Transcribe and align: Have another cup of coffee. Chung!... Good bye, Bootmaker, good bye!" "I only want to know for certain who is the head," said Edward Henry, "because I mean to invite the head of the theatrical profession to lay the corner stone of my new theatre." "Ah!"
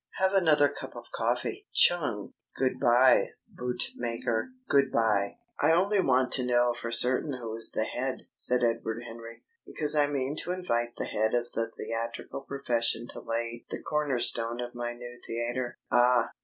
Have 0.17 0.33
another 0.33 0.67
cup 0.67 0.95
of 0.95 1.11
coffee. 1.13 1.67
Chung!... 1.75 2.33
Good 2.55 2.79
bye, 2.79 3.27
Bootmaker, 3.47 4.49
good 4.67 4.91
bye!" 4.91 5.37
"I 5.61 5.73
only 5.73 5.99
want 6.01 6.31
to 6.31 6.43
know 6.43 6.73
for 6.73 6.89
certain 6.89 7.33
who 7.33 7.55
is 7.55 7.69
the 7.69 7.83
head," 7.83 8.23
said 8.33 8.63
Edward 8.63 9.03
Henry, 9.05 9.43
"because 9.63 9.95
I 9.95 10.07
mean 10.07 10.35
to 10.37 10.53
invite 10.53 10.95
the 10.97 11.05
head 11.05 11.35
of 11.35 11.51
the 11.51 11.69
theatrical 11.77 12.41
profession 12.41 13.05
to 13.09 13.19
lay 13.19 13.63
the 13.69 13.79
corner 13.83 14.17
stone 14.17 14.59
of 14.59 14.73
my 14.73 14.93
new 14.93 15.19
theatre." 15.27 15.77
"Ah!" 15.91 16.31